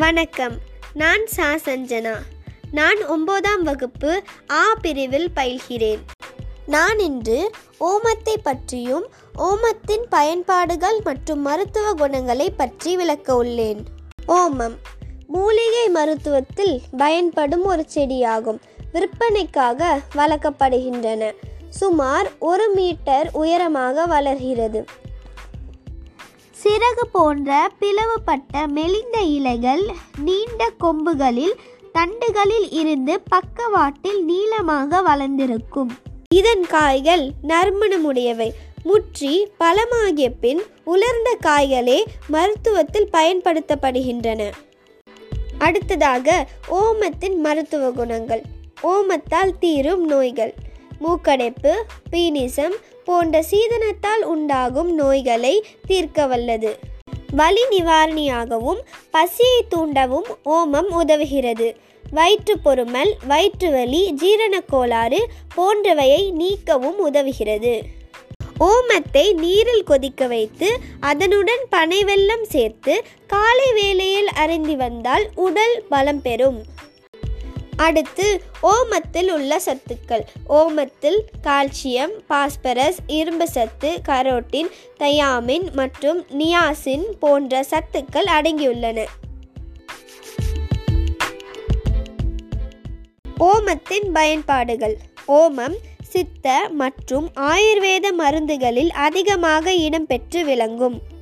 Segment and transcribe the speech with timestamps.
[0.00, 0.58] வணக்கம்.
[0.92, 2.14] நான் சா சஞ்சனா.
[2.70, 5.98] நான் ஒன்பதாம் வகுப்பு ஆ பிரிவில் பயில்கிறேன்.
[6.66, 9.06] நான் இன்று ஓமத்தை பற்றியும்
[9.38, 13.84] ஓமத்தின் பயன்பாடுகள் மற்றும் மருத்துவ குணங்களை பற்றி விளக்க உள்ளேன்.
[14.28, 14.76] ஓமம்
[15.26, 18.58] மூலிகை மருத்துவத்தில் பயன்படும் ஒரு செடியாகும்.
[18.92, 21.32] விற்பனைக்காக வளர்க்கப்படுகின்றன.
[21.68, 24.84] சுமார் ஒரு மீட்டர் உயரமாக வளர்கிறது.
[26.62, 29.86] சிறகு போன்ற பிளவுபட்ட மெலிந்த இலைகள்
[30.18, 31.54] நீண்ட கொம்புகளில்
[31.92, 35.90] தண்டுகளில் இருந்து பக்கவாட்டில் நீளமாக வளர்ந்திருக்கும்.
[36.34, 38.50] இதன் காய்கள் நறுமணமுடையவை.
[38.82, 44.50] முற்றி பழமாகிய பின் உலர்ந்த காய்களே மருத்துவத்தில் பயன்படுத்தப்படுகின்றன.
[45.58, 48.42] அடுத்ததாக ஓமத்தின் மருத்துவ குணங்கள்.
[48.82, 50.54] ஓமத்தால் தீரும் நோய்கள்.
[51.00, 51.72] மூக்கடைப்பு
[52.12, 56.78] பீனிசம் போன்ற சீதனத்தால் உண்டாகும் நோய்களை தீர்க்க வல்லது
[57.32, 61.74] வலி நிவாரணியாகவும் பசியை தூண்டவும் ஓமம் உதவுகிறது.
[62.10, 67.80] வயிற்று பொறுமல் வயிற்று வலி ஜீரணக் கோளாறு போன்றவையை நீக்கவும் உதவுகிறது.
[68.60, 76.62] ஓமத்தை நீரில் கொதிக்க வைத்து அதனுடன் பனைவெல்லம் சேர்த்து காலை வேளையில் அருந்தி வந்தால் உடல் பலம் பெறும்.
[77.80, 80.24] அடுத்து ஓமத்தில் உள்ள சத்துக்கள்.
[80.48, 89.04] ஓமத்தில் கால்சியம் பாஸ்பரஸ் இரும்பு சத்து கரோட்டின் தயாமின் மற்றும் நியாசின் போன்ற சத்துக்கள் அடங்கியுள்ளன.
[93.40, 94.96] ஓமத்தின் பயன்பாடுகள்.
[95.28, 101.18] ஓமம் சித்த மற்றும் ஆயுர்வேத மருந்துகளில் அதிகமாக இடம்பெற்று விளங்கும்.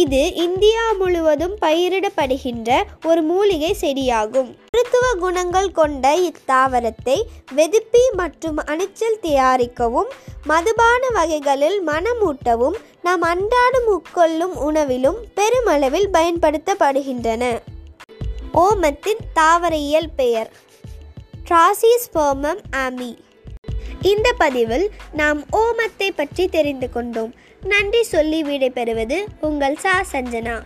[0.00, 4.56] இது இந்தியா முழுவதும் பயிரிடப்படுகின்ற ஒரு மூலிகை செடியாகும்.
[4.70, 7.16] மருத்துவ குணங்கள் கொண்ட இத்தாவரத்தை
[7.56, 10.10] வெதுப்பி மற்றும் அணிச்சல் தயாரிக்கவும்
[10.44, 17.58] மதுபான வகைகளில் மனமூட்டவும் நாம் அன்றாடம் உட்கொள்ளும் உணவிலும் பெருமளவில் பயன்படுத்தப்படுகின்றன.
[18.54, 20.50] ஓமத்தின் தாவரையியல் பெயர்
[21.48, 23.16] ட்ராசிஸ்போமம் ஆமி
[24.02, 27.34] இந்த பதிவில் நாம் ஓமத்தை பற்றி தெரிந்து கொண்டோம்.
[27.64, 30.04] நன்றி சொல்லி விடைபெறுவது உங்கள் சா.
[30.12, 30.62] சஞ்சனா.